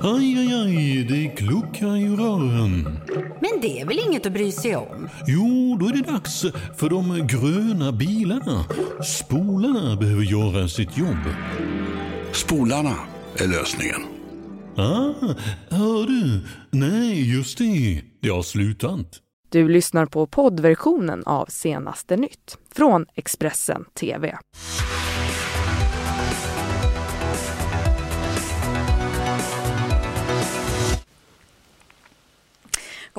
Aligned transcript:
Aj, 0.00 0.38
aj, 0.38 0.52
aj, 0.54 1.04
det 1.08 1.28
kluckar 1.36 1.96
i 1.96 2.08
rören. 2.08 2.98
Men 3.40 3.60
det 3.62 3.80
är 3.80 3.86
väl 3.86 3.98
inget 4.08 4.26
att 4.26 4.32
bry 4.32 4.52
sig 4.52 4.76
om? 4.76 5.08
Jo, 5.26 5.76
då 5.80 5.86
är 5.86 5.92
det 5.92 6.12
dags 6.12 6.42
för 6.76 6.90
de 6.90 7.26
gröna 7.26 7.92
bilarna. 7.92 8.64
Spolarna 9.04 9.96
behöver 9.96 10.22
göra 10.22 10.68
sitt 10.68 10.98
jobb. 10.98 11.24
Spolarna 12.32 12.94
är 13.36 13.48
lösningen. 13.48 14.00
Ah, 14.76 15.34
hör 15.70 16.06
du? 16.06 16.40
Nej, 16.70 17.34
just 17.36 17.58
det. 17.58 18.02
Det 18.22 18.28
har 18.28 18.42
slutat. 18.42 19.06
Du 19.48 19.68
lyssnar 19.68 20.06
på 20.06 20.26
poddversionen 20.26 21.22
av 21.26 21.46
Senaste 21.46 22.16
nytt 22.16 22.58
från 22.74 23.06
Expressen 23.14 23.84
TV. 24.00 24.38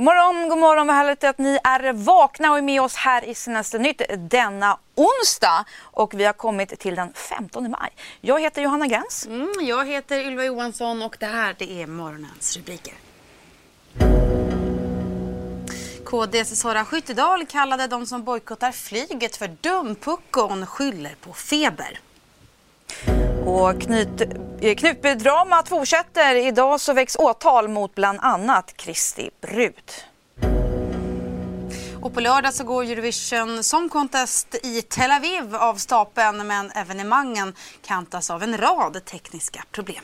God 0.04 0.16
morgon, 0.16 0.50
god 0.50 0.58
morgon. 0.58 0.88
Vad 0.88 0.96
härligt 0.96 1.24
att 1.24 1.38
ni 1.38 1.60
är 1.64 1.94
vakna 1.94 2.52
och 2.52 2.58
är 2.58 2.62
med 2.62 2.82
oss 2.82 2.96
här 2.96 3.26
i 3.26 3.36
Senaste 3.36 3.80
nytt 3.80 4.02
denna 4.18 4.78
onsdag. 4.96 5.66
Och 5.82 6.14
vi 6.14 6.26
har 6.26 6.34
kommit 6.34 6.80
till 6.80 6.96
den 6.96 7.14
15 7.14 7.72
maj. 7.72 7.92
Jag 8.22 8.42
heter 8.42 8.62
Johanna 8.62 8.88
Gräns. 8.88 9.26
Mm, 9.26 9.54
jag 9.62 9.88
heter 9.88 10.20
Ylva 10.20 10.44
Johansson 10.44 11.02
och 11.02 11.18
det 11.20 11.26
här 11.26 11.56
det 11.58 11.82
är 11.82 11.88
morgonens 11.88 12.58
rubriker. 12.58 12.94
KDs 16.06 16.60
Sara 16.60 16.86
Skyttedal 16.86 17.46
kallade 17.46 17.88
de 17.88 18.06
som 18.06 18.24
bojkottar 18.24 18.72
flyget 18.72 19.36
för 19.36 19.48
dumpuckon 19.62 20.66
skyller 20.66 21.16
på 21.22 21.34
feber. 21.34 22.00
Och 23.46 23.82
knut, 23.82 24.22
eh, 24.62 24.76
knutbydramat 24.76 25.70
fortsätter. 25.70 26.36
Idag 26.36 26.80
så 26.80 26.94
väcks 26.94 27.16
åtal 27.16 27.68
mot 27.68 27.96
bland 27.96 28.20
annat 28.22 28.78
Kristi 28.78 29.30
brud. 29.42 29.92
Och 32.02 32.14
på 32.14 32.20
lördag 32.20 32.54
så 32.54 32.64
går 32.64 32.84
Eurovision 32.84 33.64
Song 33.64 33.90
Contest 33.90 34.56
i 34.64 34.82
Tel 34.82 35.12
Aviv 35.12 35.56
av 35.56 35.76
stapeln 35.76 36.48
men 36.48 36.72
evenemangen 36.72 37.54
kantas 37.86 38.30
av 38.30 38.44
en 38.44 38.58
rad 38.58 39.06
tekniska 39.06 39.64
problem. 39.72 40.04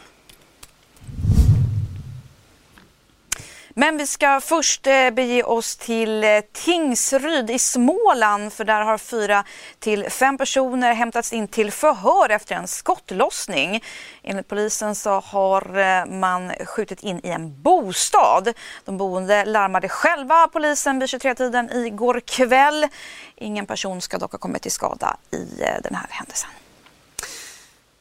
Men 3.79 3.97
vi 3.97 4.07
ska 4.07 4.41
först 4.41 4.87
eh, 4.87 5.09
bege 5.09 5.43
oss 5.43 5.77
till 5.77 6.23
eh, 6.23 6.39
Tingsryd 6.51 7.49
i 7.49 7.59
Småland 7.59 8.53
för 8.53 8.63
där 8.65 8.81
har 8.81 8.97
fyra 8.97 9.43
till 9.79 10.09
fem 10.09 10.37
personer 10.37 10.93
hämtats 10.93 11.33
in 11.33 11.47
till 11.47 11.71
förhör 11.71 12.29
efter 12.29 12.55
en 12.55 12.67
skottlossning. 12.67 13.83
Enligt 14.23 14.47
polisen 14.47 14.95
så 14.95 15.09
har 15.19 15.77
eh, 15.77 16.05
man 16.05 16.51
skjutit 16.65 17.03
in 17.03 17.21
i 17.23 17.29
en 17.29 17.61
bostad. 17.61 18.53
De 18.85 18.97
boende 18.97 19.45
larmade 19.45 19.89
själva 19.89 20.47
polisen 20.47 20.99
vid 20.99 21.09
23-tiden 21.09 21.69
igår 21.69 22.21
kväll. 22.25 22.87
Ingen 23.35 23.65
person 23.65 24.01
ska 24.01 24.17
dock 24.17 24.31
ha 24.31 24.39
kommit 24.39 24.61
till 24.61 24.71
skada 24.71 25.17
i 25.31 25.45
den 25.83 25.95
här 25.95 26.07
händelsen. 26.09 26.49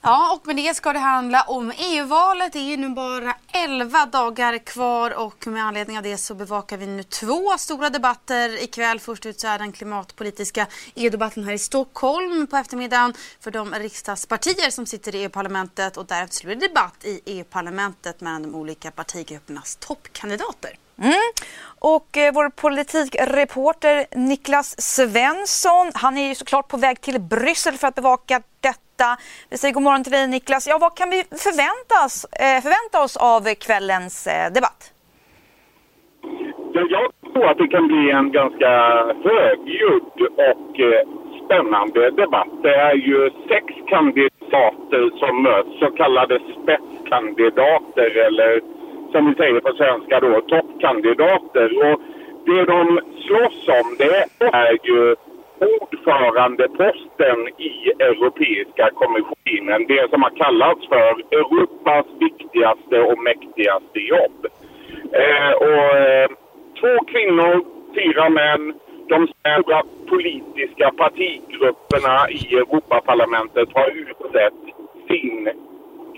Ja, 0.08 0.34
och 0.34 0.46
med 0.46 0.56
det 0.56 0.74
ska 0.74 0.92
det 0.92 0.98
handla 0.98 1.42
om 1.42 1.72
EU-valet. 1.78 2.52
Det 2.52 2.58
är 2.58 2.76
nu 2.76 2.88
bara 2.88 3.36
11 3.52 4.06
dagar 4.06 4.58
kvar 4.58 5.10
och 5.10 5.46
med 5.46 5.64
anledning 5.64 5.96
av 5.96 6.02
det 6.02 6.16
så 6.16 6.34
bevakar 6.34 6.76
vi 6.76 6.86
nu 6.86 7.02
två 7.02 7.58
stora 7.58 7.90
debatter 7.90 8.62
ikväll. 8.62 9.00
Först 9.00 9.26
ut 9.26 9.40
så 9.40 9.46
är 9.48 9.58
den 9.58 9.72
klimatpolitiska 9.72 10.66
EU-debatten 10.94 11.44
här 11.44 11.52
i 11.52 11.58
Stockholm 11.58 12.46
på 12.46 12.56
eftermiddagen 12.56 13.14
för 13.40 13.50
de 13.50 13.74
riksdagspartier 13.74 14.70
som 14.70 14.86
sitter 14.86 15.14
i 15.14 15.22
EU-parlamentet 15.22 15.96
och 15.96 16.06
därefter 16.06 16.44
blir 16.44 16.56
det 16.56 16.68
debatt 16.68 17.04
i 17.04 17.20
EU-parlamentet 17.26 18.20
mellan 18.20 18.42
de 18.42 18.54
olika 18.54 18.90
partigruppernas 18.90 19.76
toppkandidater. 19.76 20.87
Mm. 21.02 21.28
Och 21.80 22.16
eh, 22.16 22.32
vår 22.34 22.48
politikreporter 22.50 24.06
Niklas 24.16 24.80
Svensson, 24.80 25.90
han 25.94 26.18
är 26.18 26.28
ju 26.28 26.34
såklart 26.34 26.68
på 26.68 26.76
väg 26.76 27.00
till 27.00 27.20
Bryssel 27.20 27.74
för 27.74 27.88
att 27.88 27.94
bevaka 27.94 28.40
detta. 28.60 29.16
Vi 29.50 29.58
säger 29.58 29.74
god 29.74 29.82
morgon 29.82 30.04
till 30.04 30.12
dig 30.12 30.28
Niklas. 30.28 30.66
Ja, 30.66 30.78
vad 30.80 30.96
kan 30.96 31.10
vi 31.10 31.24
förväntas, 31.46 32.24
eh, 32.24 32.62
förvänta 32.62 33.04
oss 33.04 33.16
av 33.16 33.54
kvällens 33.54 34.26
eh, 34.26 34.52
debatt? 34.52 34.92
Jag 36.72 37.12
tror 37.32 37.46
att 37.50 37.58
det 37.58 37.68
kan 37.68 37.86
bli 37.86 38.10
en 38.10 38.32
ganska 38.32 38.70
högljudd 39.28 40.16
och 40.50 40.80
eh, 40.80 41.02
spännande 41.44 42.10
debatt. 42.10 42.52
Det 42.62 42.74
är 42.74 42.94
ju 42.94 43.30
sex 43.48 43.66
kandidater 43.86 45.18
som 45.18 45.42
möts, 45.42 45.78
så 45.80 45.90
kallade 45.90 46.40
spetskandidater 46.62 48.10
eller 48.26 48.77
som 49.12 49.28
vi 49.28 49.34
säger 49.34 49.60
på 49.60 49.72
svenska 49.72 50.20
då, 50.20 50.40
toppkandidater. 50.40 51.92
Och 51.92 52.00
det 52.46 52.64
de 52.64 53.00
slåss 53.26 53.68
om 53.68 53.96
det 53.98 54.24
är 54.40 54.78
ju 54.82 55.16
ordförandeposten 55.80 57.48
i 57.58 57.92
Europeiska 57.98 58.90
kommissionen. 58.94 59.86
Det 59.88 60.10
som 60.10 60.22
har 60.22 60.30
kallats 60.30 60.88
för 60.88 61.10
Europas 61.40 62.06
viktigaste 62.20 63.00
och 63.00 63.18
mäktigaste 63.18 64.00
jobb. 64.00 64.46
Eh, 65.12 65.52
och, 65.52 65.96
eh, 65.96 66.28
två 66.80 67.04
kvinnor, 67.04 67.64
fyra 67.94 68.28
män. 68.28 68.74
De 69.08 69.28
stora 69.28 69.82
politiska 70.08 70.90
partigrupperna 70.96 72.30
i 72.30 72.54
Europaparlamentet 72.56 73.68
har 73.74 73.88
utsett 73.90 74.54
sin 75.08 75.48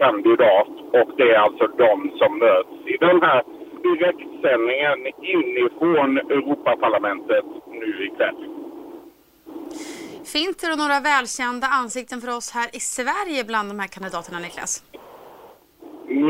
kandidat 0.03 0.69
och 0.99 1.09
det 1.17 1.29
är 1.35 1.39
alltså 1.47 1.67
de 1.67 1.95
som 2.19 2.39
möts 2.39 2.75
i 2.87 2.97
den 3.07 3.23
här 3.23 3.43
direktsändningen 3.89 4.99
inifrån 5.37 6.19
Europaparlamentet 6.19 7.45
nu 7.81 8.05
ikväll. 8.07 8.37
Finns 10.35 10.57
det 10.57 10.77
några 10.83 11.01
välkända 11.01 11.67
ansikten 11.67 12.21
för 12.21 12.37
oss 12.37 12.49
här 12.55 12.69
i 12.79 12.81
Sverige 12.81 13.45
bland 13.45 13.71
de 13.71 13.79
här 13.83 13.89
kandidaterna, 13.97 14.39
Niklas? 14.39 14.73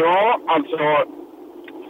Ja, 0.03 0.41
alltså 0.47 0.79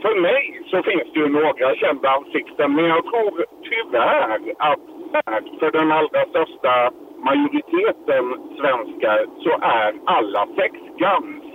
för 0.03 0.21
mig 0.21 0.63
så 0.71 0.83
finns 0.83 1.13
det 1.13 1.21
ju 1.21 1.29
några 1.29 1.75
kända 1.75 2.11
ansikten 2.11 2.75
men 2.75 2.85
jag 2.85 3.03
tror 3.05 3.45
tyvärr 3.71 4.55
att 4.59 5.45
för 5.59 5.71
den 5.79 5.93
allra 5.93 6.25
största 6.33 6.91
majoriteten 7.29 8.25
svenskar 8.59 9.19
så 9.43 9.53
är 9.63 9.95
alla 10.05 10.47
sex 10.57 10.75
ganska 10.99 11.50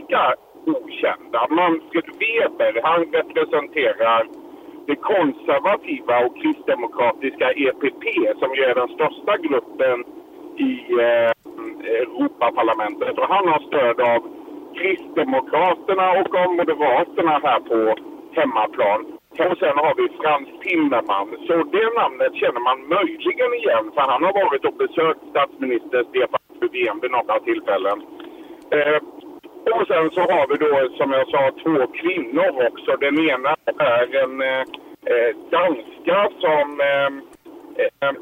okända. 0.65 1.47
Manfred 1.49 2.09
Weber, 2.19 2.81
han 2.83 3.01
representerar 3.19 4.27
det 4.87 4.95
konservativa 4.95 6.25
och 6.25 6.37
kristdemokratiska 6.41 7.51
EPP 7.51 8.03
som 8.39 8.55
ju 8.55 8.63
är 8.63 8.75
den 8.75 8.87
största 8.87 9.37
gruppen 9.37 10.03
i 10.57 10.71
eh, 11.01 11.31
Europaparlamentet. 12.01 13.17
Och 13.17 13.29
han 13.35 13.47
har 13.47 13.59
stöd 13.59 13.99
av 14.01 14.19
Kristdemokraterna 14.77 16.11
och 16.11 16.35
av 16.35 16.55
Moderaterna 16.55 17.39
här 17.43 17.59
på 17.59 17.95
hemmaplan. 18.39 19.05
Och 19.29 19.57
sen 19.57 19.77
har 19.83 19.93
vi 19.99 20.17
Frans 20.17 20.49
Timmerman. 20.63 21.29
Så 21.47 21.53
det 21.63 21.89
namnet 22.01 22.35
känner 22.35 22.59
man 22.59 22.87
möjligen 22.87 23.53
igen 23.53 23.85
för 23.93 24.01
han 24.01 24.23
har 24.23 24.33
varit 24.43 24.65
och 24.65 24.77
besökt 24.83 25.23
statsminister 25.29 26.03
Stefan 26.09 26.39
Löfven 26.61 26.99
vid 27.01 27.11
några 27.11 27.39
tillfällen. 27.39 27.97
Eh, 28.75 28.99
och 29.73 29.87
sen 29.87 30.11
så 30.11 30.21
har 30.21 30.47
vi 30.47 30.55
då 30.65 30.95
som 30.97 31.11
jag 31.11 31.27
sa 31.29 31.51
två 31.63 31.87
kvinnor 31.87 32.67
också. 32.67 32.97
Den 32.97 33.29
ena 33.29 33.55
är 33.79 34.15
en 34.23 34.41
eh, 34.41 34.63
eh 35.11 35.35
danska 35.51 36.29
som 36.39 36.81
eh, 36.81 37.11
eh, 37.83 38.15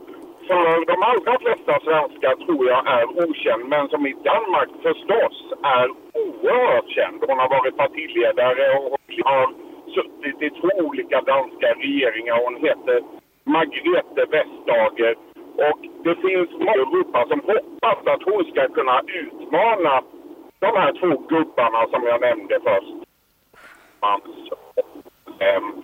för 0.47 0.85
de 0.85 0.97
allra 1.11 1.39
flesta 1.39 1.79
svenskar 1.79 2.35
tror 2.45 2.67
jag 2.67 2.87
är 2.87 3.05
okänd 3.29 3.65
men 3.65 3.89
som 3.89 4.07
i 4.07 4.15
Danmark 4.23 4.69
förstås 4.81 5.53
är 5.63 5.87
oerhört 6.23 6.89
känd. 6.89 7.23
Hon 7.27 7.39
har 7.39 7.49
varit 7.49 7.77
partiledare 7.77 8.77
och 8.77 8.97
har 9.23 9.53
suttit 9.95 10.41
i 10.41 10.49
två 10.49 10.69
olika 10.87 11.21
danska 11.21 11.67
regeringar. 11.73 12.43
Hon 12.43 12.55
heter 12.55 13.01
Margrethe 13.43 14.25
Vestager. 14.31 15.15
Och 15.55 15.79
det 16.03 16.15
finns 16.15 16.51
många 16.51 16.75
i 16.75 16.79
Europa 16.79 17.25
som 17.27 17.39
hoppas 17.39 18.07
att 18.13 18.23
hon 18.23 18.45
ska 18.45 18.67
kunna 18.67 19.01
utmana 19.07 20.01
de 20.63 20.75
här 20.77 20.93
två 20.99 21.17
gubbarna 21.27 21.87
som 21.91 22.03
jag 22.03 22.21
nämnde 22.21 22.59
först. 22.63 22.93
Mans 24.01 24.51
och, 24.75 25.41
ähm, 25.41 25.83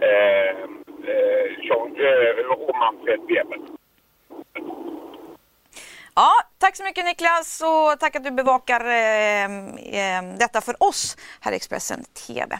ähm, 0.00 0.84
äh, 1.98 2.46
och 2.50 2.76
Manfred 2.76 3.20
Weber. 3.28 3.58
Ja, 6.14 6.32
tack 6.60 6.76
så 6.76 6.84
mycket 6.84 7.04
Niklas 7.04 7.60
och 7.60 8.00
tack 8.00 8.16
att 8.16 8.24
du 8.24 8.30
bevakar 8.30 8.80
eh, 8.80 10.36
detta 10.38 10.60
för 10.60 10.82
oss 10.82 11.16
här 11.40 11.52
i 11.52 11.56
Expressen 11.56 12.04
TV. 12.26 12.58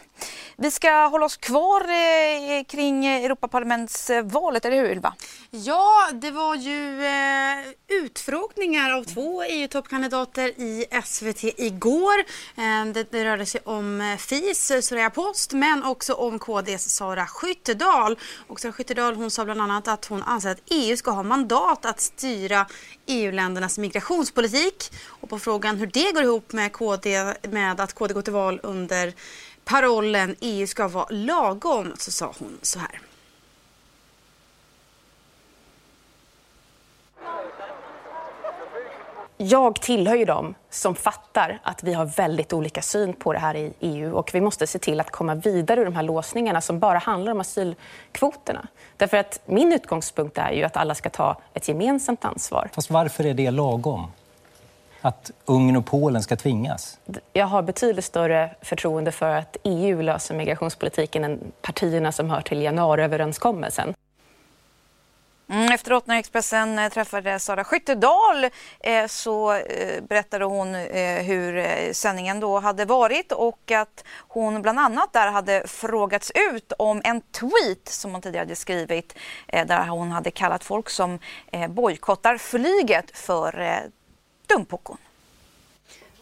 Vi 0.56 0.70
ska 0.70 0.91
hålla 0.91 1.26
oss 1.26 1.37
kvar 1.37 1.81
eh, 1.81 2.64
kring 2.64 3.06
Europaparlamentsvalet, 3.06 4.64
eller 4.64 4.76
hur 4.76 4.91
Ylva? 4.91 5.14
Ja, 5.50 6.08
det 6.12 6.31
var 6.31 6.55
ju 6.55 7.05
eh, 7.05 7.73
utfrågningar 7.88 8.93
av 8.93 9.05
två 9.05 9.43
EU-toppkandidater 9.44 10.49
i 10.49 10.87
SVT 11.05 11.44
igår. 11.44 12.19
Eh, 12.56 12.93
det, 12.94 13.12
det 13.12 13.25
rörde 13.25 13.47
sig 13.47 13.61
om 13.64 14.00
eh, 14.00 14.17
FIs 14.17 14.70
eh, 14.70 14.81
Soraya 14.81 15.11
Post 15.11 15.52
men 15.52 15.85
också 15.85 16.14
om 16.14 16.38
KDs 16.38 16.91
Sara 16.91 17.26
Skyttedal. 17.26 18.19
Och 18.49 18.61
Sara 18.61 18.73
Skyttedal 18.73 19.14
hon 19.14 19.31
sa 19.31 19.44
bland 19.44 19.62
annat 19.62 19.88
att 19.88 20.06
hon 20.06 20.23
anser 20.23 20.50
att 20.50 20.62
EU 20.70 20.97
ska 20.97 21.11
ha 21.11 21.23
mandat 21.23 21.85
att 21.85 22.00
styra 22.00 22.67
EU-ländernas 23.06 23.79
migrationspolitik. 23.90 24.92
Och 25.06 25.28
på 25.28 25.38
frågan 25.38 25.76
hur 25.76 25.87
det 25.87 26.12
går 26.12 26.22
ihop 26.22 26.52
med, 26.52 26.72
KD, 26.72 27.34
med 27.50 27.81
att 27.81 27.92
KD 27.94 28.14
går 28.14 28.22
till 28.22 28.32
val 28.32 28.60
under 28.62 29.12
parollen 29.64 30.37
EU 30.40 30.66
ska 30.66 30.88
vara 30.88 31.06
lagom 31.10 31.92
så 31.98 32.10
sa 32.10 32.34
hon 32.38 32.58
så 32.62 32.78
här. 32.78 33.00
Jag 39.42 39.81
tillhör 39.81 40.16
ju 40.16 40.25
dem 40.25 40.54
som 40.70 40.94
fattar 40.94 41.58
att 41.62 41.82
vi 41.82 41.92
har 41.92 42.04
väldigt 42.04 42.52
olika 42.52 42.82
syn 42.82 43.12
på 43.12 43.32
det 43.32 43.38
här 43.38 43.56
i 43.56 43.72
EU 43.81 44.16
och 44.16 44.31
vi 44.34 44.40
måste 44.40 44.66
se 44.66 44.78
till 44.78 45.00
att 45.00 45.10
komma 45.10 45.34
vidare 45.34 45.81
ur 45.81 45.84
de 45.84 45.94
här 45.94 46.02
låsningarna 46.02 46.60
som 46.60 46.78
bara 46.78 46.98
handlar 46.98 47.32
om 47.32 47.40
asylkvoterna. 47.40 48.69
Därför 48.96 49.16
att 49.16 49.40
min 49.46 49.72
utgångspunkt 49.72 50.38
är 50.38 50.50
ju 50.50 50.64
att 50.64 50.76
alla 50.76 50.94
ska 50.94 51.10
ta 51.10 51.37
ett 51.54 51.69
gemensamt 51.69 52.25
ansvar. 52.25 52.70
Fast 52.72 52.90
varför 52.90 53.26
är 53.26 53.34
det 53.34 53.50
lagom? 53.50 54.06
Att 55.00 55.31
Ungern 55.44 55.76
och 55.76 55.87
Polen 55.87 56.22
ska 56.22 56.37
tvingas? 56.37 56.98
Jag 57.32 57.46
har 57.46 57.62
betydligt 57.62 58.04
större 58.04 58.50
förtroende 58.62 59.12
för 59.12 59.37
att 59.37 59.56
EU 59.62 60.02
löser 60.02 60.34
migrationspolitiken 60.34 61.25
än 61.25 61.52
partierna 61.62 62.12
som 62.12 62.31
hör 62.31 62.40
till 62.40 62.62
januariöverenskommelsen. 62.62 63.94
Mm, 65.50 65.73
efteråt 65.73 66.06
när 66.06 66.19
Expressen 66.19 66.79
eh, 66.79 66.88
träffade 66.88 67.38
Sara 67.38 67.64
Skyttedal 67.64 68.44
eh, 68.81 69.06
så 69.06 69.52
eh, 69.52 70.02
berättade 70.02 70.44
hon 70.44 70.75
eh, 70.75 71.23
hur 71.23 71.56
eh, 71.56 71.93
sändningen 71.93 72.41
då 72.41 72.58
hade 72.58 72.85
varit 72.85 73.32
och 73.32 73.70
att 73.70 74.05
hon 74.19 74.62
bland 74.62 74.81
annat 74.81 75.12
där 75.12 75.31
hade 75.31 75.67
frågats 75.67 76.32
ut 76.35 76.73
om 76.79 77.00
en 77.05 77.20
tweet 77.20 77.88
som 77.88 78.12
hon 78.12 78.23
tidigare 78.23 78.44
hade 78.44 78.56
skrivit 78.56 79.19
eh, 79.49 79.67
där 79.67 79.87
hon 79.87 80.11
hade 80.11 80.31
kallat 80.31 80.64
folk 80.64 80.91
som 80.91 81.19
eh, 81.52 81.69
bojkottar 81.69 82.38
flyget 82.38 83.19
för 83.19 83.61
eh, 83.61 83.79
dumpuckon. 84.47 84.99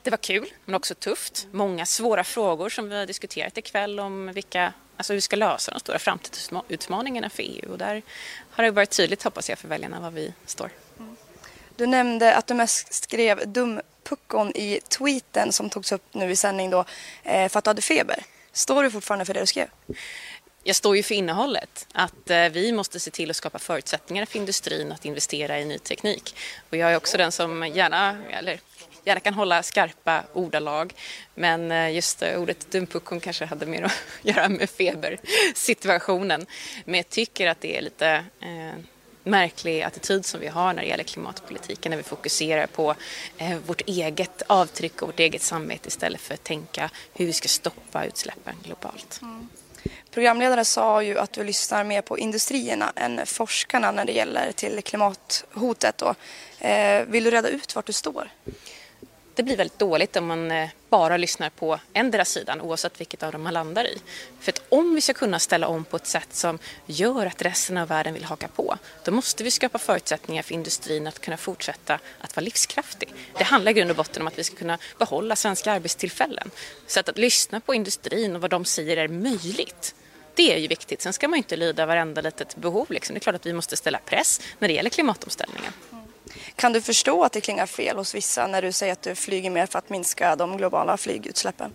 Det 0.02 0.10
var 0.10 0.18
kul, 0.18 0.48
men 0.64 0.74
också 0.74 0.94
tufft. 0.94 1.46
Många 1.52 1.86
svåra 1.86 2.24
frågor 2.24 2.68
som 2.68 2.88
vi 2.88 2.98
har 2.98 3.06
diskuterat 3.06 3.58
ikväll 3.58 4.00
om 4.00 4.32
vilka, 4.34 4.72
alltså 4.98 5.12
hur 5.12 5.16
vi 5.16 5.20
ska 5.20 5.36
lösa 5.36 5.72
de 5.72 5.80
stora 5.80 5.98
framtidsutmaningarna 5.98 7.30
för 7.30 7.42
EU. 7.42 7.72
Och 7.72 7.78
där 7.78 8.02
har 8.50 8.64
det 8.64 8.70
varit 8.70 8.90
tydligt, 8.90 9.22
hoppas 9.22 9.48
jag, 9.48 9.58
för 9.58 9.68
väljarna 9.68 10.00
var 10.00 10.10
vi 10.10 10.32
står. 10.46 10.70
Du 11.76 11.86
nämnde 11.86 12.34
att 12.34 12.46
du 12.46 12.54
mest 12.54 12.94
skrev 12.94 13.52
dumpuckon 13.52 14.52
i 14.56 14.80
tweeten 14.88 15.52
som 15.52 15.70
togs 15.70 15.92
upp 15.92 16.14
nu 16.14 16.30
i 16.30 16.36
sändning 16.36 16.70
då, 16.70 16.84
eh, 17.22 17.48
för 17.48 17.58
att 17.58 17.64
du 17.64 17.70
hade 17.70 17.82
feber. 17.82 18.24
Står 18.52 18.82
du 18.82 18.90
fortfarande 18.90 19.24
för 19.24 19.34
det 19.34 19.40
du 19.40 19.46
skrev? 19.46 19.68
Jag 20.62 20.76
står 20.76 20.96
ju 20.96 21.02
för 21.02 21.14
innehållet, 21.14 21.86
att 21.92 22.30
eh, 22.30 22.48
vi 22.48 22.72
måste 22.72 23.00
se 23.00 23.10
till 23.10 23.30
att 23.30 23.36
skapa 23.36 23.58
förutsättningar 23.58 24.26
för 24.26 24.38
industrin 24.38 24.92
att 24.92 25.04
investera 25.04 25.60
i 25.60 25.64
ny 25.64 25.78
teknik. 25.78 26.36
Och 26.70 26.76
jag 26.76 26.92
är 26.92 26.96
också 26.96 27.18
den 27.18 27.32
som 27.32 27.66
gärna, 27.68 28.16
eller 28.30 28.60
gärna 29.08 29.20
kan 29.20 29.34
hålla 29.34 29.62
skarpa 29.62 30.22
ordalag. 30.32 30.94
Men 31.34 31.72
eh, 31.72 31.94
just 31.94 32.22
eh, 32.22 32.40
ordet 32.40 32.70
dumpuckon 32.70 33.20
kanske 33.20 33.44
hade 33.44 33.66
mer 33.66 33.82
att 33.82 33.92
göra 34.22 34.48
med 34.48 34.70
febersituationen. 34.70 36.46
Men 36.84 36.94
jag 36.94 37.08
tycker 37.08 37.46
att 37.46 37.60
det 37.60 37.76
är 37.76 37.82
lite 37.82 38.24
eh, 38.40 38.78
märklig 39.24 39.82
attityd 39.82 40.24
som 40.24 40.40
vi 40.40 40.46
har 40.46 40.72
när 40.72 40.82
det 40.82 40.88
gäller 40.88 41.04
klimatpolitiken 41.04 41.90
när 41.90 41.96
vi 41.96 42.02
fokuserar 42.02 42.66
på 42.66 42.94
eh, 43.38 43.58
vårt 43.66 43.80
eget 43.86 44.42
avtryck 44.46 45.02
och 45.02 45.08
vårt 45.08 45.20
eget 45.20 45.42
samvete 45.42 45.88
istället 45.88 46.20
för 46.20 46.34
att 46.34 46.44
tänka 46.44 46.90
hur 47.14 47.26
vi 47.26 47.32
ska 47.32 47.48
stoppa 47.48 48.04
utsläppen 48.04 48.54
globalt. 48.64 49.18
Mm. 49.22 49.48
Programledaren 50.10 50.64
sa 50.64 51.02
ju 51.02 51.18
att 51.18 51.32
du 51.32 51.44
lyssnar 51.44 51.84
mer 51.84 52.02
på 52.02 52.18
industrierna 52.18 52.92
än 52.96 53.26
forskarna 53.26 53.92
när 53.92 54.04
det 54.04 54.12
gäller 54.12 54.52
till 54.52 54.82
klimathotet. 54.84 55.98
Då. 55.98 56.14
Eh, 56.58 57.04
vill 57.06 57.24
du 57.24 57.30
reda 57.30 57.48
ut 57.48 57.74
vart 57.74 57.86
du 57.86 57.92
står? 57.92 58.30
Det 59.38 59.42
blir 59.42 59.56
väldigt 59.56 59.78
dåligt 59.78 60.16
om 60.16 60.26
man 60.26 60.50
eh, 60.50 60.68
bara 60.88 61.16
lyssnar 61.16 61.50
på 61.50 61.80
endera 61.92 62.24
sidan 62.24 62.60
oavsett 62.60 63.00
vilket 63.00 63.22
av 63.22 63.32
dem 63.32 63.42
man 63.42 63.54
landar 63.54 63.84
i. 63.84 63.98
För 64.40 64.52
att 64.52 64.62
om 64.68 64.94
vi 64.94 65.00
ska 65.00 65.14
kunna 65.14 65.38
ställa 65.38 65.68
om 65.68 65.84
på 65.84 65.96
ett 65.96 66.06
sätt 66.06 66.28
som 66.34 66.58
gör 66.86 67.26
att 67.26 67.42
resten 67.42 67.76
av 67.76 67.88
världen 67.88 68.14
vill 68.14 68.24
haka 68.24 68.48
på 68.48 68.76
då 69.04 69.12
måste 69.12 69.44
vi 69.44 69.50
skapa 69.50 69.78
förutsättningar 69.78 70.42
för 70.42 70.54
industrin 70.54 71.06
att 71.06 71.20
kunna 71.20 71.36
fortsätta 71.36 71.98
att 72.20 72.36
vara 72.36 72.44
livskraftig. 72.44 73.08
Det 73.38 73.44
handlar 73.44 73.72
i 73.72 73.74
grund 73.74 73.90
och 73.90 73.96
botten 73.96 74.22
om 74.22 74.28
att 74.28 74.38
vi 74.38 74.44
ska 74.44 74.56
kunna 74.56 74.78
behålla 74.98 75.36
svenska 75.36 75.72
arbetstillfällen. 75.72 76.50
Så 76.86 77.00
att, 77.00 77.08
att 77.08 77.18
lyssna 77.18 77.60
på 77.60 77.74
industrin 77.74 78.34
och 78.34 78.40
vad 78.40 78.50
de 78.50 78.64
säger 78.64 78.96
är 78.96 79.08
möjligt 79.08 79.94
det 80.34 80.52
är 80.52 80.58
ju 80.58 80.68
viktigt. 80.68 81.02
Sen 81.02 81.12
ska 81.12 81.28
man 81.28 81.36
inte 81.36 81.56
lyda 81.56 81.86
varenda 81.86 82.20
litet 82.20 82.56
behov. 82.56 82.86
Liksom. 82.90 83.14
Det 83.14 83.18
är 83.18 83.20
klart 83.20 83.36
att 83.36 83.46
vi 83.46 83.52
måste 83.52 83.76
ställa 83.76 83.98
press 83.98 84.40
när 84.58 84.68
det 84.68 84.74
gäller 84.74 84.90
klimatomställningen. 84.90 85.72
Kan 86.56 86.72
du 86.72 86.80
förstå 86.80 87.24
att 87.24 87.32
det 87.32 87.40
klingar 87.40 87.66
fel 87.66 87.96
hos 87.96 88.14
vissa 88.14 88.46
när 88.46 88.62
du 88.62 88.72
säger 88.72 88.92
att 88.92 89.02
du 89.02 89.14
flyger 89.14 89.50
mer 89.50 89.66
för 89.66 89.78
att 89.78 89.90
minska 89.90 90.36
de 90.36 90.56
globala 90.56 90.96
flygutsläppen? 90.96 91.72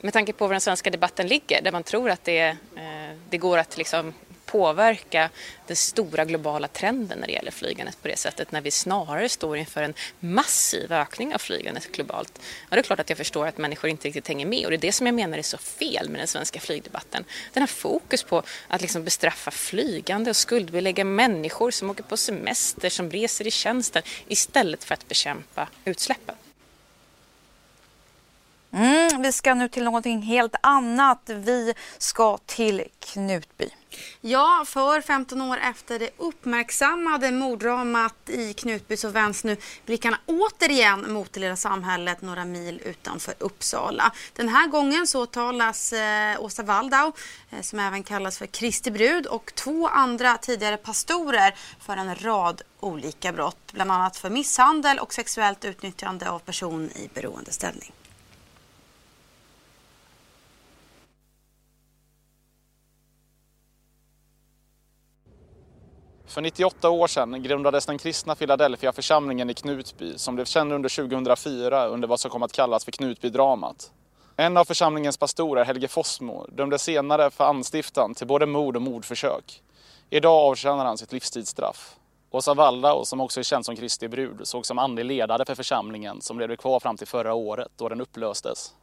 Med 0.00 0.12
tanke 0.12 0.32
på 0.32 0.46
var 0.46 0.54
den 0.54 0.60
svenska 0.60 0.90
debatten 0.90 1.26
ligger, 1.26 1.62
där 1.62 1.72
man 1.72 1.82
tror 1.82 2.10
att 2.10 2.24
det, 2.24 2.48
eh, 2.48 3.16
det 3.30 3.38
går 3.38 3.58
att 3.58 3.76
liksom 3.76 4.14
påverka 4.46 5.30
den 5.66 5.76
stora 5.76 6.24
globala 6.24 6.68
trenden 6.68 7.18
när 7.18 7.26
det 7.26 7.32
gäller 7.32 7.50
flygandet 7.50 8.02
på 8.02 8.08
det 8.08 8.16
sättet 8.16 8.52
när 8.52 8.60
vi 8.60 8.70
snarare 8.70 9.28
står 9.28 9.56
inför 9.56 9.82
en 9.82 9.94
massiv 10.20 10.92
ökning 10.92 11.34
av 11.34 11.38
flygandet 11.38 11.92
globalt. 11.92 12.40
Ja, 12.70 12.74
det 12.74 12.78
är 12.78 12.82
klart 12.82 13.00
att 13.00 13.08
jag 13.10 13.18
förstår 13.18 13.46
att 13.46 13.58
människor 13.58 13.90
inte 13.90 14.08
riktigt 14.08 14.28
hänger 14.28 14.46
med 14.46 14.64
och 14.64 14.70
det 14.70 14.76
är 14.76 14.78
det 14.78 14.92
som 14.92 15.06
jag 15.06 15.14
menar 15.14 15.38
är 15.38 15.42
så 15.42 15.58
fel 15.58 16.08
med 16.08 16.20
den 16.20 16.28
svenska 16.28 16.60
flygdebatten. 16.60 17.24
Den 17.52 17.62
har 17.62 17.66
fokus 17.66 18.22
på 18.22 18.42
att 18.68 18.80
liksom 18.80 19.04
bestraffa 19.04 19.50
flygande 19.50 20.30
och 20.30 20.36
skuldbelägga 20.36 21.04
människor 21.04 21.70
som 21.70 21.90
åker 21.90 22.02
på 22.02 22.16
semester, 22.16 22.88
som 22.88 23.10
reser 23.10 23.46
i 23.46 23.50
tjänsten 23.50 24.02
istället 24.26 24.84
för 24.84 24.94
att 24.94 25.08
bekämpa 25.08 25.68
utsläppen. 25.84 26.34
Mm, 28.76 29.22
vi 29.22 29.32
ska 29.32 29.54
nu 29.54 29.68
till 29.68 29.84
någonting 29.84 30.22
helt 30.22 30.54
annat. 30.60 31.20
Vi 31.26 31.74
ska 31.98 32.38
till 32.46 32.84
Knutby. 33.00 33.70
Ja, 34.20 34.64
för 34.66 35.00
15 35.00 35.42
år 35.42 35.58
efter 35.58 35.98
det 35.98 36.10
uppmärksammade 36.16 37.30
morddramat 37.30 38.14
i 38.26 38.54
Knutby 38.54 38.96
så 38.96 39.08
vänds 39.08 39.44
nu 39.44 39.56
blickarna 39.86 40.18
återigen 40.26 41.12
mot 41.12 41.32
det 41.32 41.40
lilla 41.40 41.56
samhället 41.56 42.22
några 42.22 42.44
mil 42.44 42.80
utanför 42.84 43.34
Uppsala. 43.38 44.12
Den 44.34 44.48
här 44.48 44.68
gången 44.68 45.06
så 45.06 45.26
talas 45.26 45.92
eh, 45.92 46.40
Åsa 46.40 46.62
Waldau, 46.62 47.12
eh, 47.50 47.60
som 47.60 47.78
även 47.78 48.02
kallas 48.02 48.38
för 48.38 48.46
Kristi 48.46 48.90
brud, 48.90 49.26
och 49.26 49.52
två 49.54 49.88
andra 49.88 50.36
tidigare 50.36 50.76
pastorer 50.76 51.54
för 51.80 51.96
en 51.96 52.14
rad 52.14 52.62
olika 52.80 53.32
brott, 53.32 53.72
bland 53.72 53.92
annat 53.92 54.16
för 54.16 54.30
misshandel 54.30 54.98
och 54.98 55.14
sexuellt 55.14 55.64
utnyttjande 55.64 56.30
av 56.30 56.38
person 56.38 56.90
i 56.90 57.10
beroendeställning. 57.14 57.92
För 66.26 66.40
98 66.40 66.90
år 66.90 67.06
sedan 67.06 67.42
grundades 67.42 67.86
den 67.86 67.98
kristna 67.98 68.34
Philadelphia-församlingen 68.34 69.50
i 69.50 69.54
Knutby 69.54 70.18
som 70.18 70.34
blev 70.34 70.44
känd 70.44 70.72
under 70.72 70.88
2004 70.88 71.86
under 71.86 72.08
vad 72.08 72.20
som 72.20 72.30
kom 72.30 72.42
att 72.42 72.52
kallas 72.52 72.84
för 72.84 72.92
Knutbydramat. 72.92 73.90
En 74.36 74.56
av 74.56 74.64
församlingens 74.64 75.16
pastorer, 75.16 75.64
Helge 75.64 75.88
Fossmo, 75.88 76.46
dömdes 76.46 76.82
senare 76.82 77.30
för 77.30 77.44
anstiftan 77.44 78.14
till 78.14 78.26
både 78.26 78.46
mord 78.46 78.76
och 78.76 78.82
mordförsök. 78.82 79.62
Idag 80.10 80.50
avtjänar 80.50 80.84
han 80.84 80.98
sitt 80.98 81.12
livstidsstraff. 81.12 81.96
Åsa 82.30 82.54
Waldau, 82.54 83.04
som 83.04 83.20
också 83.20 83.40
är 83.40 83.44
känd 83.44 83.64
som 83.64 83.76
Kristi 83.76 84.08
brud, 84.08 84.40
såg 84.42 84.66
som 84.66 84.78
andlig 84.78 85.04
ledare 85.04 85.44
för 85.44 85.54
församlingen 85.54 86.22
som 86.22 86.38
levde 86.38 86.56
kvar 86.56 86.80
fram 86.80 86.96
till 86.96 87.06
förra 87.06 87.34
året 87.34 87.68
då 87.76 87.88
den 87.88 88.00
upplöstes. 88.00 88.74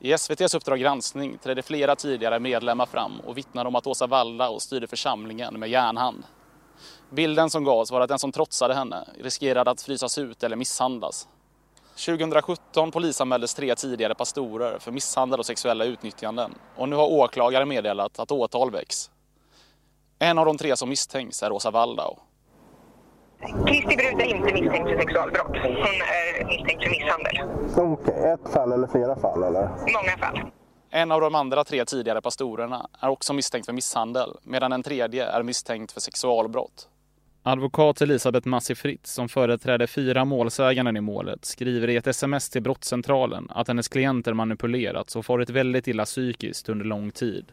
I 0.00 0.12
SVTs 0.12 0.54
Uppdrag 0.54 0.80
granskning 0.80 1.38
trädde 1.38 1.62
flera 1.62 1.96
tidigare 1.96 2.40
medlemmar 2.40 2.86
fram 2.86 3.20
och 3.20 3.38
vittnade 3.38 3.68
om 3.68 3.74
att 3.74 3.86
Åsa 3.86 4.06
Waldau 4.06 4.60
styrde 4.60 4.86
församlingen 4.86 5.60
med 5.60 5.68
järnhand. 5.68 6.24
Bilden 7.10 7.50
som 7.50 7.64
gavs 7.64 7.90
var 7.90 8.00
att 8.00 8.08
den 8.08 8.18
som 8.18 8.32
trotsade 8.32 8.74
henne 8.74 9.04
riskerade 9.20 9.70
att 9.70 9.82
frysas 9.82 10.18
ut 10.18 10.42
eller 10.42 10.56
misshandlas. 10.56 11.28
2017 12.06 12.90
polisanmäldes 12.90 13.54
tre 13.54 13.74
tidigare 13.74 14.14
pastorer 14.14 14.78
för 14.78 14.92
misshandel 14.92 15.40
och 15.40 15.46
sexuella 15.46 15.84
utnyttjanden 15.84 16.54
och 16.76 16.88
nu 16.88 16.96
har 16.96 17.06
åklagare 17.06 17.64
meddelat 17.64 18.18
att 18.18 18.30
åtal 18.30 18.70
väcks. 18.70 19.10
En 20.18 20.38
av 20.38 20.46
de 20.46 20.58
tre 20.58 20.76
som 20.76 20.88
misstänks 20.88 21.42
är 21.42 21.52
Åsa 21.52 21.70
Waldau. 21.70 22.18
Kristi 23.66 23.96
brud 23.96 24.20
är 24.20 24.24
inte 24.24 24.52
misstänkt 24.52 24.88
för 24.88 24.98
sexualbrott. 24.98 25.46
Hon 25.46 25.76
är 25.76 26.44
misstänkt 26.44 26.82
för 26.82 26.90
misshandel. 26.90 27.36
Okej, 27.76 28.14
okay. 28.14 28.32
ett 28.32 28.52
fall 28.52 28.72
eller 28.72 28.86
flera 28.86 29.16
fall 29.16 29.42
eller? 29.42 29.68
Många 29.68 30.16
fall. 30.18 30.50
En 30.90 31.12
av 31.12 31.20
de 31.20 31.34
andra 31.34 31.64
tre 31.64 31.84
tidigare 31.84 32.20
pastorerna 32.20 32.88
är 33.00 33.08
också 33.08 33.32
misstänkt 33.32 33.66
för 33.66 33.72
misshandel 33.72 34.36
medan 34.42 34.72
en 34.72 34.82
tredje 34.82 35.26
är 35.26 35.42
misstänkt 35.42 35.92
för 35.92 36.00
sexualbrott. 36.00 36.88
Advokat 37.48 38.00
Elisabeth 38.00 38.48
Massi 38.48 38.74
Fritz, 38.74 39.12
som 39.12 39.28
företräder 39.28 39.86
fyra 39.86 40.24
målsäganden 40.24 40.96
i 40.96 41.00
målet, 41.00 41.44
skriver 41.44 41.88
i 41.88 41.96
ett 41.96 42.06
sms 42.06 42.50
till 42.50 42.62
brottscentralen 42.62 43.46
att 43.50 43.68
hennes 43.68 43.88
klienter 43.88 44.32
manipulerats 44.32 45.16
och 45.16 45.26
farit 45.26 45.50
väldigt 45.50 45.88
illa 45.88 46.04
psykiskt 46.04 46.68
under 46.68 46.84
lång 46.84 47.10
tid. 47.10 47.46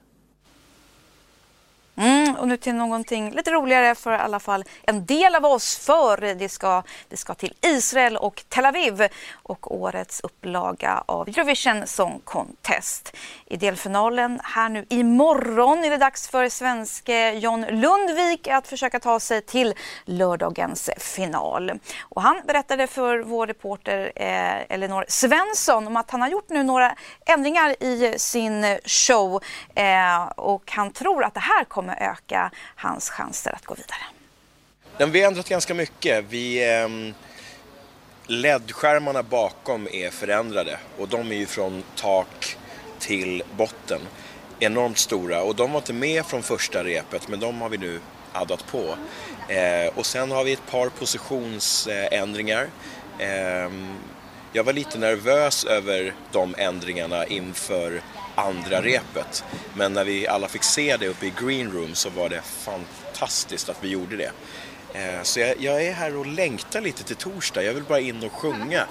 Mm, 2.26 2.36
och 2.38 2.48
nu 2.48 2.58
till 2.58 2.76
någonting 2.76 3.32
lite 3.32 3.52
roligare 3.52 3.96
för 3.96 4.12
i 4.12 4.16
alla 4.16 4.40
fall 4.40 4.64
en 4.84 5.06
del 5.06 5.36
av 5.36 5.46
oss. 5.46 5.78
För 5.78 6.34
det 6.36 6.50
ska, 6.50 6.84
det 7.10 7.18
ska 7.18 7.34
till 7.34 7.54
Israel 7.62 8.18
och 8.18 8.44
Tel 8.50 8.66
Aviv 8.66 9.08
och 9.34 9.76
årets 9.76 10.20
upplaga 10.20 11.04
av 11.06 11.28
Eurovision 11.28 11.88
Song 11.88 12.22
Contest. 12.24 13.18
I 13.46 13.58
delfinalen 13.58 14.40
här 14.44 14.70
nu 14.70 14.86
imorgon 14.90 15.84
är 15.84 15.90
det 15.90 15.98
dags 15.98 16.28
för 16.28 16.50
svenske 16.50 17.32
John 17.34 17.66
Lundvik 17.70 18.48
att 18.48 18.68
försöka 18.68 19.00
ta 19.00 19.20
sig 19.20 19.42
till 19.42 19.74
lördagens 20.06 20.90
final. 20.98 21.72
Och 22.02 22.22
han 22.22 22.42
berättade 22.48 22.88
för 22.88 23.20
vår 23.20 23.48
reporter 23.48 24.12
eh, 24.16 24.74
Elinor 24.76 25.06
Svensson 25.08 25.88
om 25.88 25.98
att 25.98 26.12
han 26.12 26.22
har 26.22 26.30
gjort 26.30 26.50
nu 26.50 26.64
några 26.64 26.96
ändringar 27.26 27.84
i 27.84 28.20
sin 28.20 28.80
show 28.86 29.44
eh, 29.76 30.24
och 30.36 30.72
han 30.72 30.92
tror 30.92 31.24
att 31.24 31.34
det 31.34 31.40
här 31.40 31.64
kommer 31.64 31.96
öka 31.96 32.15
hans 32.76 33.10
chanser 33.10 33.56
att 33.56 33.66
gå 33.66 33.74
vidare. 33.74 34.04
Den 34.98 35.12
vi 35.12 35.22
har 35.22 35.28
ändrat 35.28 35.50
ganska 35.50 35.74
mycket. 35.74 36.26
Vi, 36.30 36.74
eh, 36.74 36.90
LED-skärmarna 38.28 39.24
bakom 39.24 39.88
är 39.92 40.10
förändrade 40.10 40.80
och 40.98 41.08
de 41.08 41.32
är 41.32 41.36
ju 41.36 41.46
från 41.46 41.84
tak 41.96 42.58
till 43.00 43.44
botten. 43.58 44.02
Enormt 44.60 44.98
stora 44.98 45.42
och 45.42 45.56
de 45.56 45.72
var 45.72 45.80
inte 45.80 45.94
med 45.94 46.26
från 46.26 46.44
första 46.44 46.84
repet 46.84 47.28
men 47.28 47.40
de 47.40 47.62
har 47.62 47.70
vi 47.70 47.78
nu 47.78 48.00
addat 48.34 48.66
på. 48.68 48.96
Eh, 49.54 49.98
och 49.98 50.06
sen 50.06 50.32
har 50.32 50.44
vi 50.44 50.54
ett 50.54 50.72
par 50.72 50.90
positionsändringar. 50.90 52.68
Eh, 53.20 53.70
jag 54.56 54.64
var 54.64 54.74
lite 54.74 54.98
nervös 54.98 55.66
över 55.66 56.14
de 56.32 56.56
ändringarna 56.58 57.26
inför 57.26 58.02
andra 58.36 58.82
repet. 58.82 59.44
Men 59.74 59.94
när 59.94 60.04
vi 60.04 60.28
alla 60.28 60.48
fick 60.48 60.64
se 60.64 60.98
det 60.98 61.08
uppe 61.08 61.26
i 61.26 61.34
green 61.42 61.72
room 61.72 61.96
så 61.96 62.10
var 62.10 62.30
det 62.30 62.42
fantastiskt 62.42 63.70
att 63.70 63.84
vi 63.84 63.90
gjorde 63.90 64.16
det. 64.16 64.32
Eh, 64.94 65.22
så 65.24 65.40
jag, 65.40 65.62
jag, 65.62 65.86
är 65.86 65.94
här 65.94 66.16
och 66.16 66.26
längtar 66.26 66.82
lite 66.82 67.04
till 67.04 67.16
torsdag. 67.16 67.64
Jag 67.64 67.74
vill 67.74 67.84
bara 67.84 68.00
in 68.00 68.24
och 68.24 68.32
sjunga. 68.32 68.88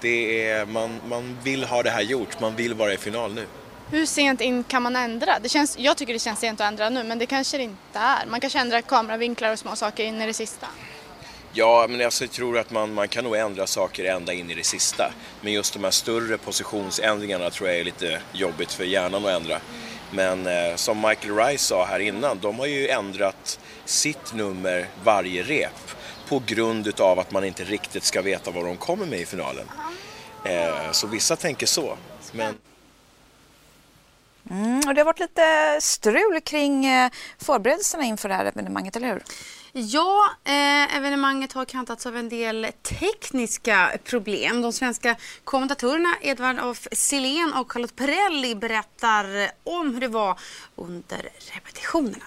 Det 0.00 0.48
är, 0.48 0.66
man, 0.66 1.00
man 1.08 1.38
vill 1.42 1.64
ha 1.64 1.82
det 1.82 1.90
här 1.90 2.02
gjort, 2.02 2.40
man 2.40 2.56
vill 2.56 2.74
vara 2.74 2.92
i 2.92 2.96
final 2.96 3.34
nu. 3.34 3.46
Hur 3.90 4.06
sent 4.06 4.40
in 4.40 4.64
kan 4.64 4.82
man 4.82 4.96
ändra? 4.96 5.38
Det 5.42 5.48
känns, 5.48 5.78
jag 5.78 5.96
tycker 5.96 6.12
det 6.12 6.18
känns 6.18 6.40
sent 6.40 6.60
att 6.60 6.66
ändra 6.66 6.90
nu 6.90 7.04
men 7.04 7.18
det 7.18 7.26
kanske 7.26 7.56
det 7.56 7.62
inte 7.62 7.98
är. 7.98 8.26
Man 8.26 8.40
kanske 8.40 8.58
ändrar 8.58 8.80
kameravinklar 8.80 9.52
och 9.52 9.58
små 9.58 9.76
saker 9.76 10.04
in 10.04 10.22
i 10.22 10.26
det 10.26 10.34
sista. 10.34 10.66
Ja, 11.56 11.86
men 11.88 12.04
alltså, 12.04 12.24
jag 12.24 12.30
tror 12.30 12.58
att 12.58 12.70
man, 12.70 12.94
man 12.94 13.08
kan 13.08 13.24
nog 13.24 13.36
ändra 13.36 13.66
saker 13.66 14.04
ända 14.04 14.32
in 14.32 14.50
i 14.50 14.54
det 14.54 14.64
sista. 14.64 15.12
Men 15.40 15.52
just 15.52 15.72
de 15.72 15.84
här 15.84 15.90
större 15.90 16.38
positionsändringarna 16.38 17.50
tror 17.50 17.68
jag 17.68 17.78
är 17.78 17.84
lite 17.84 18.20
jobbigt 18.32 18.72
för 18.72 18.84
hjärnan 18.84 19.26
att 19.26 19.30
ändra. 19.30 19.60
Men 20.10 20.46
eh, 20.46 20.76
som 20.76 21.00
Michael 21.00 21.36
Rice 21.36 21.64
sa 21.64 21.84
här 21.84 21.98
innan, 22.00 22.38
de 22.38 22.58
har 22.58 22.66
ju 22.66 22.88
ändrat 22.88 23.60
sitt 23.84 24.34
nummer 24.34 24.88
varje 25.04 25.42
rep 25.42 25.90
på 26.28 26.42
grund 26.46 26.86
utav 26.86 27.18
att 27.18 27.30
man 27.30 27.44
inte 27.44 27.64
riktigt 27.64 28.04
ska 28.04 28.22
veta 28.22 28.50
vad 28.50 28.64
de 28.64 28.76
kommer 28.76 29.06
med 29.06 29.20
i 29.20 29.26
finalen. 29.26 29.66
Eh, 30.44 30.90
så 30.92 31.06
vissa 31.06 31.36
tänker 31.36 31.66
så. 31.66 31.96
Men... 32.32 32.54
Mm, 34.50 34.80
och 34.86 34.94
det 34.94 35.00
har 35.00 35.04
varit 35.04 35.20
lite 35.20 35.78
strul 35.80 36.40
kring 36.44 36.86
eh, 36.86 37.10
förberedelserna 37.38 38.04
inför 38.04 38.28
det 38.28 38.34
här 38.34 38.44
evenemanget, 38.44 38.96
eller 38.96 39.08
hur? 39.08 39.22
Ja, 39.76 40.36
eh, 40.44 40.96
evenemanget 40.96 41.52
har 41.52 41.64
kantats 41.64 42.06
av 42.06 42.16
en 42.16 42.28
del 42.28 42.66
tekniska 42.82 43.90
problem. 44.04 44.62
De 44.62 44.72
svenska 44.72 45.16
kommentatorerna 45.44 46.16
Edvard 46.20 46.58
af 46.58 46.88
Sillén 46.92 47.52
och 47.54 47.72
Charlotte 47.72 47.96
Perrelli 47.96 48.54
berättar 48.54 49.50
om 49.64 49.94
hur 49.94 50.00
det 50.00 50.08
var 50.08 50.38
under 50.74 51.28
repetitionerna. 51.54 52.24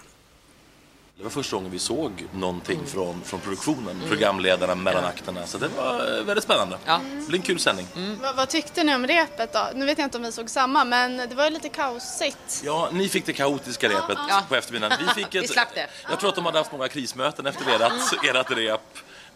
Det 1.17 1.23
var 1.23 1.29
första 1.29 1.55
gången 1.55 1.71
vi 1.71 1.79
såg 1.79 2.25
någonting 2.33 2.79
från, 2.87 3.21
från 3.23 3.39
produktionen, 3.39 4.01
programledarna 4.07 4.75
mellan 4.75 5.05
akterna. 5.05 5.47
Så 5.47 5.57
det 5.57 5.67
var 5.67 6.23
väldigt 6.23 6.43
spännande. 6.43 6.77
Ja. 6.85 6.99
Det 7.19 7.27
blir 7.27 7.39
en 7.39 7.45
kul 7.45 7.59
sändning. 7.59 7.87
Vad, 8.21 8.35
vad 8.35 8.49
tyckte 8.49 8.83
ni 8.83 8.95
om 8.95 9.07
repet 9.07 9.53
då? 9.53 9.67
Nu 9.75 9.85
vet 9.85 9.97
jag 9.97 10.05
inte 10.05 10.17
om 10.17 10.23
vi 10.23 10.31
såg 10.31 10.49
samma 10.49 10.83
men 10.85 11.17
det 11.17 11.35
var 11.35 11.43
ju 11.43 11.49
lite 11.49 11.69
kaosigt. 11.69 12.61
Ja, 12.65 12.89
ni 12.91 13.09
fick 13.09 13.25
det 13.25 13.33
kaotiska 13.33 13.89
repet 13.89 14.17
Ja. 14.29 14.43
på 14.49 14.55
eftermiddagen. 14.55 14.97
Vi, 15.07 15.23
fick 15.23 15.35
ett, 15.35 15.43
Vi 15.43 15.47
slapp 15.47 15.75
det. 15.75 15.87
Jag 16.09 16.19
tror 16.19 16.29
att 16.29 16.35
de 16.35 16.45
hade 16.45 16.57
haft 16.57 16.71
många 16.71 16.87
krismöten 16.87 17.45
efter 17.47 17.65
ert, 17.85 17.91
ert 18.35 18.51
rep. 18.57 18.81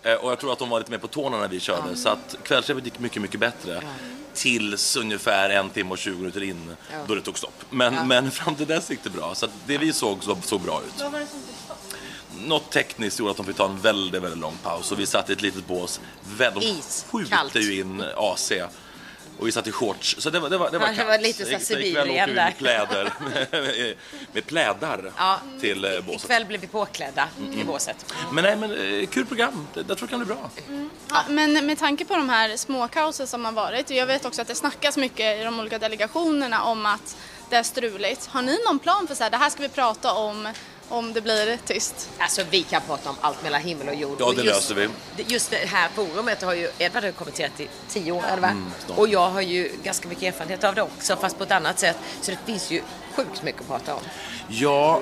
Eh, 0.04 0.14
Och 0.14 0.32
jag 0.32 0.40
tror 0.40 0.54
att 0.54 0.60
de 0.60 0.70
var 0.70 0.80
lite 0.80 0.92
mer 0.92 0.98
på 0.98 1.08
tårna 1.08 1.38
när 1.38 1.48
vi 1.48 1.60
körde. 1.60 1.96
Så 1.96 2.10
att 2.10 2.36
kvällsrepet 2.44 2.86
gick 2.86 3.00
mycket, 3.00 3.22
mycket 3.22 3.40
bättre. 3.40 3.82
Tills 4.34 4.96
ungefär 4.96 5.50
en 5.50 5.70
timme 5.70 5.92
och 5.92 5.98
20 5.98 6.18
minuter 6.18 6.44
in, 6.44 6.76
Ja. 6.92 6.98
då 7.08 7.16
det 7.16 7.22
tog 7.22 7.38
stopp. 7.38 7.64
Men, 7.70 7.94
Ja. 7.94 8.04
men 8.04 8.32
fram 8.32 8.56
till 8.56 8.68
dess 8.68 8.90
gick 8.90 9.04
det 9.04 9.10
bra. 9.10 9.36
Så 9.36 9.46
att 9.46 9.52
det 9.66 9.78
vi 9.78 9.94
såg 9.94 10.24
så, 10.24 10.38
såg 10.44 10.62
bra 10.62 10.82
ut. 10.88 11.02
Vad 11.02 11.12
var 11.12 11.20
det 11.20 11.26
som 11.26 11.40
fick 11.48 11.56
stopp? 11.66 11.78
Något 12.46 12.72
tekniskt 12.72 13.20
gjorde 13.20 13.32
att 13.32 13.38
de 13.38 13.46
fick 13.46 13.56
ta 13.58 13.66
en 13.66 13.80
väldigt, 13.82 14.22
väldigt 14.24 14.40
lång 14.40 14.58
paus 14.64 14.92
och 14.92 15.00
vi 15.00 15.06
satt 15.06 15.30
i 15.30 15.34
ett 15.34 15.42
litet 15.42 15.68
bås. 15.68 16.00
De 16.38 16.82
skjuter 17.12 17.60
ju 17.60 17.80
in 17.80 18.04
AC 18.18 18.52
och 19.40 19.48
vi 19.48 19.52
satt 19.52 19.68
i 19.68 19.72
shorts. 19.72 20.16
Så 20.20 20.30
det 20.30 20.40
var, 20.40 20.50
det 20.50 20.58
var, 20.58 20.72
det 20.72 20.78
var 20.78 20.88
Ja, 20.88 20.94
det 20.94 21.04
var 21.06 21.18
lite 21.20 21.46
så 21.46 21.66
Sibirien 21.66 22.30
där. 22.30 22.36
med 22.36 22.58
kläder, 22.58 23.14
med, 23.52 23.96
med 24.34 24.46
plädar 24.46 25.12
Ja. 25.18 25.40
till 25.62 25.86
eh, 25.86 25.92
båset. 26.02 26.24
Ikväll 26.24 26.46
blir 26.46 26.58
vi 26.58 26.68
påklädda 26.68 27.28
i 27.40 27.54
Mm. 27.54 27.68
båset. 27.68 28.14
Men 28.32 28.44
nej, 28.44 28.56
men 28.56 29.00
eh, 29.02 29.08
kul 29.08 29.26
program. 29.26 29.68
Det, 29.74 29.84
jag 29.88 29.98
tror 29.98 30.08
det 30.08 30.12
kan 30.12 30.20
bli 30.26 30.36
bra. 30.36 30.50
Ja, 31.10 31.24
men 31.30 31.66
med 31.66 31.80
tanke 31.80 32.06
på 32.06 32.16
de 32.16 32.30
här 32.30 32.58
småkaosen 32.58 33.28
som 33.28 33.46
har 33.46 33.52
varit 33.52 33.90
och 33.90 33.96
jag 33.96 34.06
vet 34.06 34.26
också 34.26 34.42
att 34.42 34.48
det 34.48 34.56
snackas 34.56 34.98
mycket 34.98 35.40
i 35.42 35.44
de 35.44 35.60
olika 35.60 35.80
delegationerna 35.80 36.64
om 36.64 36.86
att 36.86 37.18
det 37.50 37.56
är 37.56 37.64
struligt. 37.64 38.26
Har 38.26 38.42
ni 38.42 38.60
någon 38.68 38.80
plan 38.80 39.08
för 39.08 39.16
så 39.16 39.24
här, 39.24 39.30
det 39.30 39.38
här 39.38 39.50
ska 39.50 39.62
vi 39.62 39.70
prata 39.70 40.14
om 40.14 40.54
om 40.92 41.14
det 41.14 41.22
blir 41.22 41.58
tyst? 41.66 42.10
Alltså 42.18 42.42
vi 42.50 42.64
kan 42.64 42.82
prata 42.82 43.10
om 43.10 43.16
allt 43.22 43.44
mellan 43.44 43.62
himmel 43.62 43.88
och 43.88 43.96
jord. 43.96 44.18
Ja, 44.20 44.32
det 44.32 44.42
just, 44.42 44.46
löser 44.46 44.76
vi. 44.76 44.90
Just 45.28 45.52
det 45.52 45.58
här 45.58 45.90
forumet 45.96 46.42
har 46.42 46.54
ju 46.54 46.70
Edvard 46.78 47.04
har 47.04 47.12
kommenterat 47.12 47.60
i 47.60 47.68
tio 47.90 48.12
år, 48.12 48.24
eller? 48.34 48.48
Mm, 48.48 48.72
och 48.96 49.08
jag 49.08 49.30
har 49.30 49.42
ju 49.42 49.72
ganska 49.84 50.08
mycket 50.08 50.24
erfarenhet 50.24 50.64
av 50.64 50.76
det 50.76 50.82
också, 50.82 51.16
fast 51.16 51.38
på 51.38 51.44
ett 51.44 51.52
annat 51.52 51.80
sätt. 51.80 51.98
Så 52.22 52.32
det 52.32 52.38
finns 52.46 52.72
ju 52.72 52.82
sjukt 53.16 53.44
mycket 53.44 53.62
att 53.62 53.68
prata 53.68 53.96
om. 53.96 54.02
Ja, 54.48 55.02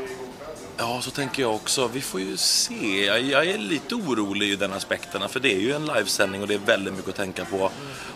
ja, 0.80 1.02
så 1.02 1.12
tänker 1.12 1.42
jag 1.42 1.56
också. 1.56 1.88
Vi 1.88 2.02
får 2.02 2.22
ju 2.22 2.38
se. 2.38 3.06
Jag, 3.06 3.22
jag 3.22 3.46
är 3.46 3.58
lite 3.58 3.96
orolig 3.96 4.50
i 4.50 4.56
den 4.56 4.74
aspekterna, 4.74 5.28
för 5.28 5.40
det 5.40 5.54
är 5.54 5.60
ju 5.60 5.74
en 5.74 5.86
livesändning 5.86 6.42
och 6.42 6.48
det 6.48 6.54
är 6.54 6.60
väldigt 6.60 6.94
mycket 6.94 7.10
att 7.10 7.16
tänka 7.16 7.46
på. 7.46 7.72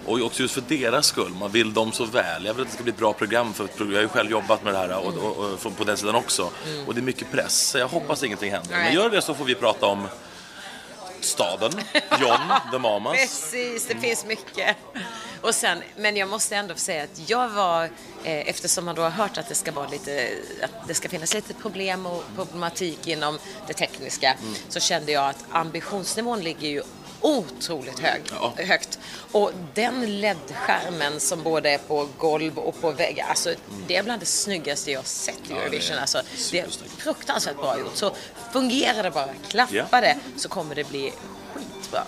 Och 0.06 0.22
också 0.22 0.42
just 0.42 0.54
för 0.54 0.64
deras 0.68 1.06
skull. 1.06 1.32
Man 1.32 1.52
vill 1.52 1.74
dem 1.74 1.92
så 1.92 2.06
väl. 2.06 2.46
Jag 2.46 2.54
vill 2.54 2.62
att 2.62 2.68
det 2.70 2.74
ska 2.74 2.84
bli 2.84 2.92
ett 2.92 3.00
bra 3.00 3.14
program, 3.14 3.54
för 3.54 3.70
jag 3.78 3.86
har 3.86 4.02
ju 4.02 4.08
själv 4.08 4.32
jobbat 4.32 4.64
med 4.64 4.74
det 4.74 4.78
här 4.78 4.98
och, 4.98 5.18
och, 5.18 5.66
och, 5.66 5.78
på 5.78 5.84
den 5.84 5.98
sidan 5.98 6.16
också. 6.16 6.50
Mm. 6.68 6.88
Och 6.88 6.94
det 6.94 7.00
är 7.00 7.04
mycket 7.04 7.32
press, 7.32 7.70
så 7.70 7.78
jag 7.78 7.88
hoppas 7.88 8.24
ingenting 8.24 8.52
händer. 8.52 8.72
Men 8.72 8.94
gör 8.94 9.10
det 9.10 9.22
så 9.22 9.34
får 9.34 9.46
vi 9.46 9.56
prata 9.56 9.86
om 9.86 10.08
staden, 11.22 11.72
John, 12.22 12.40
The 12.72 12.78
Mamas. 12.78 13.18
Precis, 13.18 13.88
det 13.88 13.96
finns 13.96 14.26
mycket. 14.26 14.78
Och 15.44 15.56
sen, 15.56 15.84
men 15.98 16.16
jag 16.18 16.30
måste 16.30 16.56
ändå 16.56 16.76
säga 16.76 17.04
att 17.04 17.30
jag 17.30 17.50
var, 17.50 17.84
eh, 18.24 18.50
eftersom 18.50 18.86
man 18.86 18.96
då 18.96 19.02
har 19.02 19.10
hört 19.10 19.38
att 19.38 19.50
det 19.50 19.56
ska 19.56 19.72
vara 19.72 19.88
lite, 19.88 20.30
att 20.64 20.88
det 20.88 20.94
ska 20.94 21.10
finnas 21.10 21.34
lite 21.34 21.54
problem 21.54 22.06
och 22.06 22.24
problematik 22.36 23.08
inom 23.08 23.40
det 23.68 23.74
tekniska, 23.74 24.38
Mm. 24.42 24.54
så 24.70 24.80
kände 24.80 25.12
jag 25.12 25.30
att 25.30 25.46
ambitionsnivån 25.52 26.42
ligger 26.42 26.68
ju 26.70 26.82
otroligt 27.22 28.00
hög, 28.00 28.22
Ja. 28.32 28.54
högt. 28.58 29.00
Och 29.32 29.52
den 29.74 30.20
LED-skärmen 30.22 31.20
som 31.20 31.44
både 31.44 31.70
är 31.70 31.78
på 31.78 32.08
golv 32.18 32.58
och 32.60 32.82
på 32.82 32.92
vägg, 32.92 33.20
alltså 33.20 33.54
det 33.88 33.96
är 33.96 34.04
bland 34.04 34.22
det 34.22 34.26
snyggaste 34.26 34.92
jag 34.92 35.06
sett 35.06 35.36
i 35.36 35.40
Ja, 35.50 35.56
det 35.56 35.62
är 35.62 35.66
Eurovision. 35.68 35.98
Alltså, 35.98 36.22
det 36.52 36.60
är 36.60 36.68
fruktansvärt 36.98 37.56
bra 37.58 37.80
gjort. 37.80 37.96
Så 37.96 38.12
fungerar 38.54 39.04
det 39.04 39.12
bara, 39.12 39.30
klappa 39.50 39.74
Ja. 39.92 40.02
det, 40.02 40.18
så 40.38 40.50
kommer 40.50 40.76
det 40.76 40.84
bli 40.90 41.14
skitbra. 41.54 42.04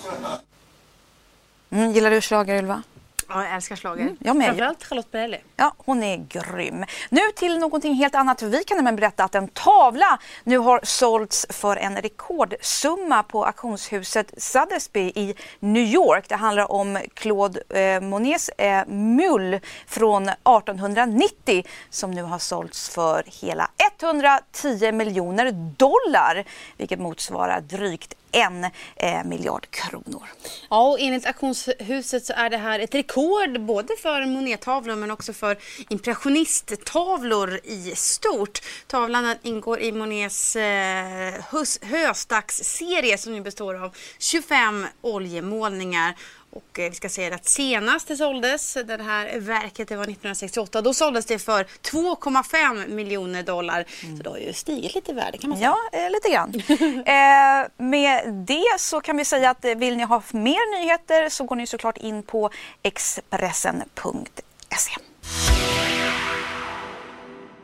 Mm, 1.69 1.91
gillar 1.91 2.11
du 2.11 2.21
schlager 2.21 2.55
Ylva? 2.55 2.83
Ja, 3.27 3.43
jag 3.43 3.53
älskar 3.55 3.75
schlager. 3.75 4.01
Mm, 4.01 4.17
jag 4.19 4.35
med. 4.35 4.47
Framförallt 4.47 4.83
Charlotte 4.83 5.11
Perrelli. 5.11 5.37
Ja, 5.55 5.73
hon 5.77 6.03
är 6.03 6.17
grym. 6.17 6.85
Nu 7.09 7.21
till 7.35 7.59
någonting 7.59 7.93
helt 7.93 8.15
annat. 8.15 8.41
Vi 8.41 8.63
kan 8.63 8.77
nämligen 8.77 8.95
berätta 8.95 9.23
att 9.23 9.35
en 9.35 9.47
tavla 9.47 10.19
nu 10.43 10.57
har 10.57 10.79
sålts 10.83 11.45
för 11.49 11.77
en 11.77 11.97
rekordsumma 11.97 13.23
på 13.23 13.45
auktionshuset 13.45 14.33
Sotheby's 14.37 15.11
i 15.15 15.35
New 15.59 15.83
York. 15.83 16.29
Det 16.29 16.35
handlar 16.35 16.71
om 16.71 16.99
Claude 17.13 17.61
eh, 17.69 18.01
Monets 18.01 18.49
eh, 18.49 18.87
mull 18.87 19.59
från 19.87 20.29
1890 20.29 21.63
som 21.89 22.11
nu 22.11 22.23
har 22.23 22.39
sålts 22.39 22.89
för 22.89 23.23
hela 23.41 23.69
110 24.01 24.91
miljoner 24.91 25.51
dollar, 25.77 26.43
vilket 26.77 26.99
motsvarar 26.99 27.61
drygt 27.61 28.13
1 28.35 28.71
eh, 28.95 29.23
miljard 29.23 29.67
kronor. 29.69 30.23
Ja, 30.69 30.87
och 30.89 30.99
enligt 30.99 31.25
auktionshuset 31.25 32.25
så 32.25 32.33
är 32.33 32.49
det 32.49 32.57
här 32.57 32.79
ett 32.79 32.95
rekord 32.95 33.61
både 33.61 33.95
för 34.01 34.25
Monet-tavlor 34.25 34.95
men 34.95 35.11
också 35.11 35.33
för 35.33 35.57
impressionisttavlor 35.89 37.59
i 37.63 37.93
stort. 37.95 38.59
Tavlan 38.87 39.35
ingår 39.41 39.79
i 39.79 39.91
Monets 39.91 40.55
eh, 40.55 41.33
hös- 41.51 41.79
höstacksserie 41.85 43.17
som 43.17 43.33
nu 43.33 43.41
består 43.41 43.83
av 43.83 43.95
25 44.19 44.87
oljemålningar. 45.01 46.15
Och 46.55 46.79
eh, 46.79 46.89
vi 46.89 46.95
ska 46.95 47.09
säga 47.09 47.35
att 47.35 47.45
senast 47.45 48.07
det 48.07 48.15
såldes, 48.15 48.73
det 48.73 49.03
här 49.03 49.39
verket, 49.39 49.87
det 49.87 49.95
var 49.95 50.03
1968. 50.03 50.81
Då 50.81 50.93
såldes 50.93 51.25
det 51.25 51.39
för 51.39 51.63
2,5 51.63 52.87
miljoner 52.87 53.43
dollar. 53.43 53.85
Så 54.17 54.23
det 54.23 54.29
har 54.29 54.37
ju 54.37 54.53
stigit 54.53 54.95
lite 54.95 55.11
i 55.11 55.13
värde 55.13 55.37
kan 55.37 55.49
man 55.49 55.59
säga. 55.59 55.75
Ja, 55.91 55.99
eh, 55.99 56.11
lite 56.11 56.29
grann. 56.29 56.53
eh, 57.05 57.85
med 57.85 58.33
det 58.33 58.79
så 58.79 59.01
kan 59.01 59.17
vi 59.17 59.25
säga 59.25 59.49
att 59.49 59.65
eh, 59.65 59.75
vill 59.75 59.97
ni 59.97 60.03
ha 60.03 60.23
mer 60.31 60.79
nyheter 60.79 61.29
så 61.29 61.43
går 61.43 61.55
ni 61.55 61.67
såklart 61.67 61.97
in 61.97 62.23
på 62.23 62.49
Expressen.se. 62.83 64.91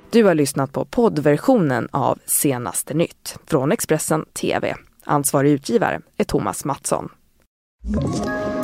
Du 0.09 0.23
har 0.23 0.35
lyssnat 0.35 0.71
på 0.71 0.85
poddversionen 0.85 1.87
av 1.91 2.19
Senaste 2.25 2.93
nytt 2.93 3.37
från 3.47 3.71
Expressen 3.71 4.25
TV. 4.33 4.75
Ansvarig 5.03 5.51
utgivare 5.51 6.01
är 6.17 6.23
Thomas 6.23 6.65
Mattsson. 6.65 7.09